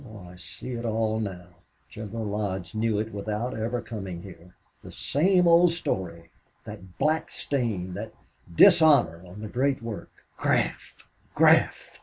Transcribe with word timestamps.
Oh, 0.03 0.27
I 0.31 0.35
see 0.35 0.71
it 0.71 0.83
all 0.83 1.19
now! 1.19 1.45
General 1.87 2.25
Lodge 2.25 2.73
knew 2.73 2.97
it 2.97 3.13
without 3.13 3.55
ever 3.55 3.81
coming 3.83 4.23
here. 4.23 4.55
The 4.81 4.91
same 4.91 5.47
old 5.47 5.73
story! 5.73 6.31
That 6.63 6.97
black 6.97 7.29
stain 7.31 7.93
that 7.93 8.11
dishonor 8.55 9.23
on 9.23 9.41
the 9.41 9.47
great 9.47 9.79
work! 9.83 10.09